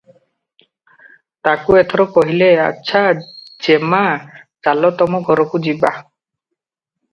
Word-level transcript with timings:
ତାକୁ 1.47 1.77
ଏଥର 1.81 2.05
କହିଲେ- 2.15 2.47
"ଆଚ୍ଛା, 2.63 3.03
ଯେମା, 3.69 4.01
ଚାଲ 4.69 4.93
ତମ 5.03 5.23
ଘରକୁ 5.31 5.65
ଯିବା। 5.71 5.95